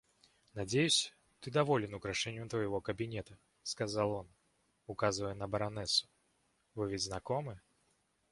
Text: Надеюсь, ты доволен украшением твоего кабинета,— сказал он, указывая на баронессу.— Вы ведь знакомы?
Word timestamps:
Надеюсь, 0.55 1.13
ты 1.41 1.51
доволен 1.51 1.93
украшением 1.93 2.49
твоего 2.49 2.81
кабинета,— 2.81 3.37
сказал 3.61 4.09
он, 4.11 4.27
указывая 4.87 5.35
на 5.35 5.47
баронессу.— 5.47 6.07
Вы 6.73 6.89
ведь 6.89 7.03
знакомы? 7.03 7.61